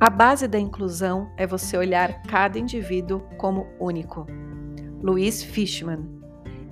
A 0.00 0.08
base 0.08 0.48
da 0.48 0.58
inclusão 0.58 1.30
é 1.36 1.46
você 1.46 1.76
olhar 1.76 2.22
cada 2.22 2.58
indivíduo 2.58 3.20
como 3.36 3.66
único. 3.78 4.26
Luiz 5.02 5.42
Fishman. 5.42 6.08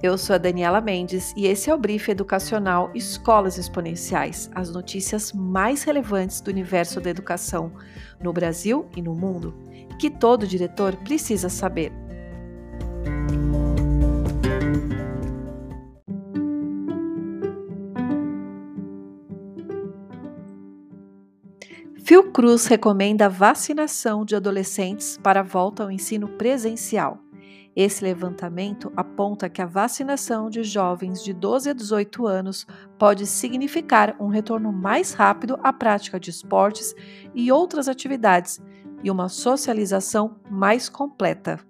Eu 0.02 0.16
sou 0.16 0.34
a 0.34 0.38
Daniela 0.38 0.80
Mendes 0.80 1.34
e 1.36 1.46
esse 1.46 1.68
é 1.68 1.74
o 1.74 1.78
Brief 1.78 2.08
Educacional 2.08 2.90
Escolas 2.94 3.58
Exponenciais, 3.58 4.50
as 4.54 4.70
notícias 4.70 5.34
mais 5.34 5.82
relevantes 5.82 6.40
do 6.40 6.50
universo 6.50 7.02
da 7.02 7.10
educação 7.10 7.70
no 8.18 8.32
Brasil 8.32 8.88
e 8.96 9.02
no 9.02 9.14
mundo, 9.14 9.54
que 9.98 10.08
todo 10.08 10.46
diretor 10.46 10.96
precisa 10.96 11.50
saber. 11.50 11.92
Fiocruz 22.08 22.64
recomenda 22.64 23.26
a 23.26 23.28
vacinação 23.28 24.24
de 24.24 24.34
adolescentes 24.34 25.20
para 25.22 25.40
a 25.40 25.42
volta 25.42 25.82
ao 25.82 25.90
ensino 25.90 26.26
presencial. 26.26 27.18
Esse 27.76 28.02
levantamento 28.02 28.90
aponta 28.96 29.50
que 29.50 29.60
a 29.60 29.66
vacinação 29.66 30.48
de 30.48 30.62
jovens 30.62 31.22
de 31.22 31.34
12 31.34 31.68
a 31.68 31.72
18 31.74 32.26
anos 32.26 32.66
pode 32.98 33.26
significar 33.26 34.16
um 34.18 34.28
retorno 34.28 34.72
mais 34.72 35.12
rápido 35.12 35.58
à 35.62 35.70
prática 35.70 36.18
de 36.18 36.30
esportes 36.30 36.94
e 37.34 37.52
outras 37.52 37.88
atividades 37.88 38.58
e 39.04 39.10
uma 39.10 39.28
socialização 39.28 40.34
mais 40.50 40.88
completa. 40.88 41.60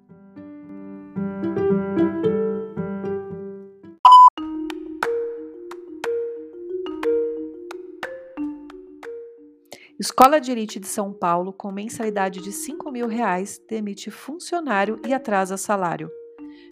Escola 10.00 10.40
de 10.40 10.52
Elite 10.52 10.78
de 10.78 10.86
São 10.86 11.12
Paulo, 11.12 11.52
com 11.52 11.72
mensalidade 11.72 12.40
de 12.40 12.52
5 12.52 12.88
mil 12.92 13.08
reais, 13.08 13.60
demite 13.68 14.12
funcionário 14.12 15.00
e 15.04 15.12
atrasa 15.12 15.56
salário. 15.56 16.08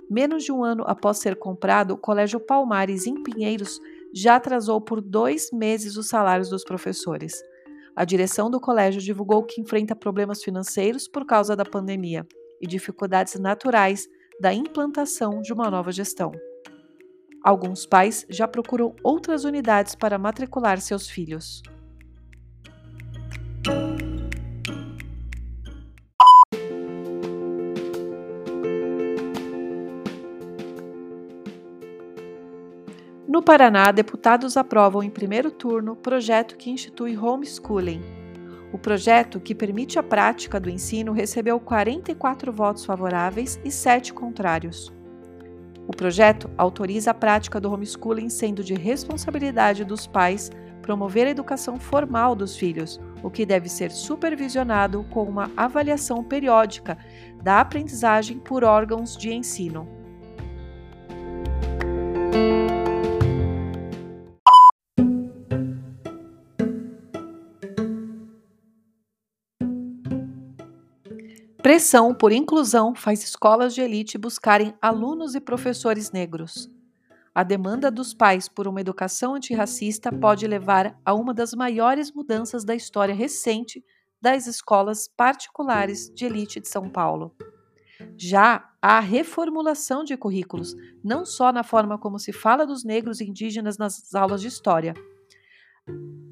Menos 0.09 0.45
de 0.45 0.53
um 0.53 0.63
ano 0.63 0.85
após 0.87 1.19
ser 1.19 1.35
comprado, 1.35 1.95
o 1.95 1.99
Colégio 1.99 2.39
Palmares, 2.39 3.05
em 3.05 3.21
Pinheiros, 3.25 3.81
já 4.15 4.37
atrasou 4.37 4.81
por 4.81 5.01
dois 5.01 5.51
meses 5.51 5.97
os 5.97 6.09
salários 6.09 6.49
dos 6.49 6.63
professores. 6.63 7.35
A 7.97 8.05
direção 8.05 8.49
do 8.49 8.61
colégio 8.61 9.03
divulgou 9.03 9.43
que 9.43 9.61
enfrenta 9.61 9.97
problemas 9.97 10.41
financeiros 10.41 11.09
por 11.09 11.27
causa 11.27 11.57
da 11.57 11.65
pandemia 11.65 12.25
e 12.61 12.67
dificuldades 12.69 13.35
naturais 13.41 14.09
da 14.41 14.55
implantação 14.55 15.41
de 15.41 15.53
uma 15.53 15.69
nova 15.69 15.91
gestão. 15.91 16.31
Alguns 17.43 17.87
pais 17.87 18.25
já 18.31 18.47
procuram 18.47 18.95
outras 19.03 19.43
unidades 19.43 19.97
para 19.97 20.17
matricular 20.17 20.81
seus 20.81 21.09
filhos. 21.09 21.61
No 33.37 33.43
Paraná, 33.43 33.93
deputados 33.93 34.57
aprovam 34.57 35.03
em 35.03 35.11
primeiro 35.11 35.51
turno 35.51 35.95
projeto 35.95 36.57
que 36.57 36.71
institui 36.71 37.19
homeschooling. 37.19 38.03
O 38.73 38.79
projeto, 38.79 39.39
que 39.39 39.55
permite 39.55 39.99
a 39.99 40.03
prática 40.03 40.59
do 40.59 40.71
ensino, 40.71 41.13
recebeu 41.13 41.61
44 41.61 42.51
votos 42.51 42.87
favoráveis 42.87 43.61
e 43.63 43.71
7 43.71 44.15
contrários. 44.15 44.91
O 45.87 45.95
projeto 45.95 46.51
autoriza 46.57 47.11
a 47.11 47.15
prática 47.15 47.61
do 47.61 47.71
homeschooling 47.71 48.31
sendo 48.31 48.65
de 48.65 48.73
responsabilidade 48.73 49.85
dos 49.85 50.07
pais 50.07 50.51
promover 50.81 51.27
a 51.27 51.31
educação 51.31 51.79
formal 51.79 52.35
dos 52.35 52.57
filhos, 52.57 52.99
o 53.23 53.31
que 53.31 53.45
deve 53.45 53.69
ser 53.69 53.91
supervisionado 53.91 55.05
com 55.11 55.25
uma 55.25 55.51
avaliação 55.55 56.25
periódica 56.25 56.97
da 57.43 57.61
aprendizagem 57.61 58.39
por 58.39 58.65
órgãos 58.65 59.15
de 59.15 59.31
ensino. 59.31 60.06
Pressão 71.67 72.15
por 72.15 72.31
inclusão 72.31 72.95
faz 72.95 73.25
escolas 73.25 73.75
de 73.75 73.81
elite 73.81 74.17
buscarem 74.17 74.73
alunos 74.81 75.35
e 75.35 75.41
professores 75.41 76.13
negros. 76.13 76.71
A 77.35 77.43
demanda 77.43 77.91
dos 77.91 78.15
pais 78.15 78.49
por 78.49 78.69
uma 78.69 78.81
educação 78.81 79.35
antirracista 79.35 80.13
pode 80.13 80.47
levar 80.47 80.97
a 81.05 81.13
uma 81.13 81.35
das 81.35 81.55
maiores 81.55 82.13
mudanças 82.13 82.65
da 82.65 82.73
história 82.73 83.13
recente 83.13 83.85
das 84.23 84.47
escolas 84.47 85.09
particulares 85.09 86.09
de 86.15 86.27
elite 86.27 86.61
de 86.61 86.69
São 86.69 86.89
Paulo. 86.89 87.35
Já 88.17 88.71
há 88.81 89.01
reformulação 89.01 90.05
de 90.05 90.17
currículos, 90.17 90.77
não 91.03 91.27
só 91.27 91.51
na 91.51 91.65
forma 91.65 91.99
como 91.99 92.21
se 92.21 92.33
fala 92.33 92.65
dos 92.65 92.85
negros 92.85 93.21
e 93.21 93.25
indígenas 93.25 93.77
nas 93.77 94.15
aulas 94.15 94.41
de 94.41 94.47
história, 94.47 94.95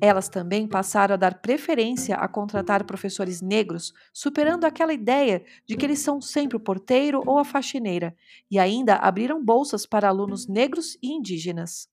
elas 0.05 0.29
também 0.29 0.69
passaram 0.69 1.15
a 1.15 1.17
dar 1.17 1.41
preferência 1.41 2.17
a 2.17 2.29
contratar 2.29 2.85
professores 2.85 3.41
negros, 3.41 3.93
superando 4.13 4.65
aquela 4.65 4.93
ideia 4.93 5.45
de 5.67 5.77
que 5.77 5.85
eles 5.85 5.99
são 5.99 6.21
sempre 6.21 6.57
o 6.57 6.61
porteiro 6.61 7.23
ou 7.27 7.39
a 7.39 7.45
faxineira, 7.45 8.15
e 8.51 8.59
ainda 8.59 8.97
abriram 8.97 9.45
bolsas 9.45 9.87
para 9.87 10.09
alunos 10.09 10.47
negros 10.47 10.99
e 11.03 11.13
indígenas. 11.13 11.89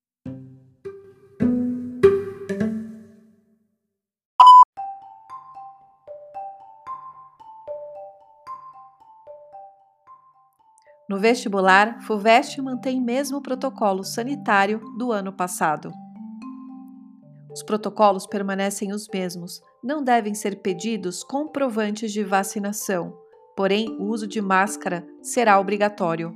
No 11.09 11.19
vestibular, 11.19 12.01
FUVEST 12.03 12.61
mantém 12.61 13.01
mesmo 13.01 13.41
protocolo 13.41 14.01
sanitário 14.01 14.79
do 14.97 15.11
ano 15.11 15.33
passado. 15.33 15.91
Os 17.53 17.62
protocolos 17.62 18.25
permanecem 18.25 18.94
os 18.94 19.07
mesmos. 19.07 19.62
Não 19.84 20.03
devem 20.03 20.34
ser 20.34 20.62
pedidos 20.62 21.23
comprovantes 21.23 22.13
de 22.13 22.23
vacinação, 22.23 23.17
porém, 23.56 23.89
o 24.00 24.06
uso 24.06 24.28
de 24.28 24.41
máscara 24.41 25.06
será 25.22 25.59
obrigatório. 25.59 26.34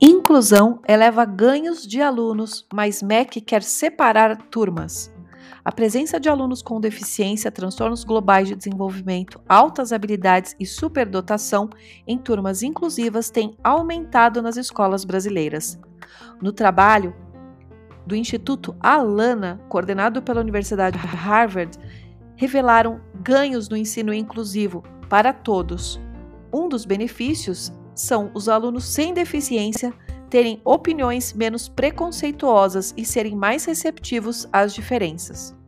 Inclusão 0.00 0.80
eleva 0.88 1.24
ganhos 1.24 1.86
de 1.86 2.00
alunos, 2.00 2.66
mas 2.72 3.02
MEC 3.02 3.40
quer 3.40 3.62
separar 3.62 4.36
turmas. 4.50 5.12
A 5.70 5.72
presença 5.72 6.18
de 6.18 6.28
alunos 6.28 6.62
com 6.62 6.80
deficiência, 6.80 7.48
transtornos 7.48 8.02
globais 8.02 8.48
de 8.48 8.56
desenvolvimento, 8.56 9.40
altas 9.48 9.92
habilidades 9.92 10.56
e 10.58 10.66
superdotação 10.66 11.70
em 12.04 12.18
turmas 12.18 12.64
inclusivas 12.64 13.30
tem 13.30 13.56
aumentado 13.62 14.42
nas 14.42 14.56
escolas 14.56 15.04
brasileiras. 15.04 15.78
No 16.42 16.50
trabalho 16.50 17.14
do 18.04 18.16
Instituto 18.16 18.74
Alana, 18.80 19.60
coordenado 19.68 20.20
pela 20.20 20.40
Universidade 20.40 20.98
de 20.98 21.06
Harvard, 21.06 21.78
revelaram 22.34 23.00
ganhos 23.22 23.68
no 23.68 23.76
ensino 23.76 24.12
inclusivo 24.12 24.82
para 25.08 25.32
todos. 25.32 26.00
Um 26.52 26.68
dos 26.68 26.84
benefícios 26.84 27.72
são 27.94 28.28
os 28.34 28.48
alunos 28.48 28.86
sem 28.86 29.14
deficiência 29.14 29.94
terem 30.28 30.60
opiniões 30.64 31.32
menos 31.32 31.68
preconceituosas 31.68 32.92
e 32.96 33.04
serem 33.04 33.36
mais 33.36 33.66
receptivos 33.66 34.48
às 34.52 34.74
diferenças. 34.74 35.59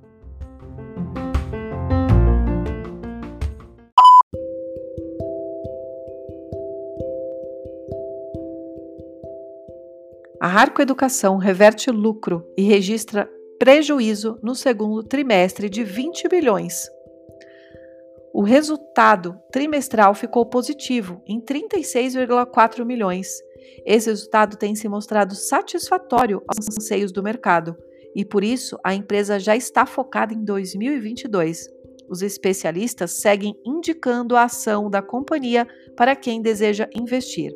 A 10.42 10.48
Arco 10.48 10.82
Educação 10.82 11.36
reverte 11.36 11.88
lucro 11.88 12.44
e 12.58 12.62
registra 12.62 13.30
prejuízo 13.60 14.40
no 14.42 14.56
segundo 14.56 15.04
trimestre 15.04 15.70
de 15.70 15.84
20 15.84 16.28
bilhões. 16.28 16.88
O 18.34 18.42
resultado 18.42 19.38
trimestral 19.52 20.14
ficou 20.16 20.44
positivo 20.44 21.22
em 21.28 21.40
36,4 21.40 22.84
milhões 22.84 23.28
esse 23.84 24.10
resultado 24.10 24.56
tem 24.56 24.74
se 24.74 24.88
mostrado 24.88 25.34
satisfatório 25.34 26.42
aos 26.46 26.68
anseios 26.68 27.12
do 27.12 27.22
mercado 27.22 27.76
e, 28.14 28.24
por 28.24 28.44
isso, 28.44 28.78
a 28.84 28.94
empresa 28.94 29.38
já 29.38 29.56
está 29.56 29.86
focada 29.86 30.34
em 30.34 30.44
2022. 30.44 31.68
Os 32.08 32.22
especialistas 32.22 33.12
seguem 33.12 33.54
indicando 33.64 34.36
a 34.36 34.44
ação 34.44 34.90
da 34.90 35.00
companhia 35.00 35.66
para 35.96 36.14
quem 36.14 36.42
deseja 36.42 36.88
investir. 36.94 37.52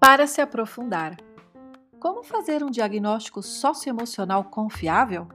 Para 0.00 0.28
se 0.28 0.40
aprofundar, 0.40 1.16
Como 1.98 2.22
fazer 2.22 2.62
um 2.62 2.70
diagnóstico 2.70 3.42
socioemocional 3.42 4.44
confiável? 4.44 5.26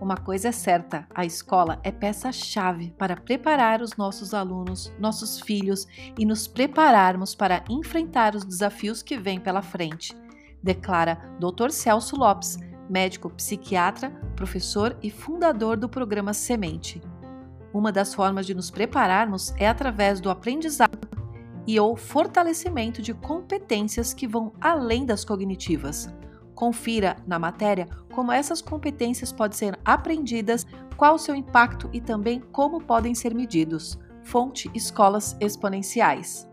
Uma 0.00 0.16
coisa 0.16 0.48
é 0.48 0.52
certa: 0.52 1.08
a 1.12 1.24
escola 1.24 1.80
é 1.82 1.90
peça-chave 1.90 2.94
para 2.96 3.16
preparar 3.16 3.82
os 3.82 3.96
nossos 3.96 4.32
alunos, 4.32 4.92
nossos 4.96 5.40
filhos 5.40 5.88
e 6.16 6.24
nos 6.24 6.46
prepararmos 6.46 7.34
para 7.34 7.64
enfrentar 7.68 8.36
os 8.36 8.44
desafios 8.44 9.02
que 9.02 9.18
vêm 9.18 9.40
pela 9.40 9.60
frente, 9.60 10.16
declara 10.62 11.16
Dr. 11.40 11.70
Celso 11.70 12.14
Lopes, 12.14 12.58
médico 12.88 13.28
psiquiatra, 13.30 14.10
professor 14.36 14.96
e 15.02 15.10
fundador 15.10 15.76
do 15.76 15.88
programa 15.88 16.32
Semente. 16.32 17.02
Uma 17.74 17.90
das 17.90 18.14
formas 18.14 18.46
de 18.46 18.54
nos 18.54 18.70
prepararmos 18.70 19.52
é 19.56 19.68
através 19.68 20.20
do 20.20 20.30
aprendizado 20.30 20.99
e 21.66 21.78
ou 21.78 21.96
fortalecimento 21.96 23.02
de 23.02 23.14
competências 23.14 24.12
que 24.12 24.26
vão 24.26 24.52
além 24.60 25.04
das 25.04 25.24
cognitivas. 25.24 26.08
Confira 26.54 27.16
na 27.26 27.38
matéria 27.38 27.88
como 28.12 28.32
essas 28.32 28.60
competências 28.60 29.32
podem 29.32 29.56
ser 29.56 29.78
aprendidas, 29.84 30.66
qual 30.96 31.14
o 31.14 31.18
seu 31.18 31.34
impacto 31.34 31.88
e 31.92 32.00
também 32.00 32.40
como 32.52 32.80
podem 32.80 33.14
ser 33.14 33.34
medidos. 33.34 33.98
Fonte 34.22 34.70
Escolas 34.74 35.36
Exponenciais. 35.40 36.50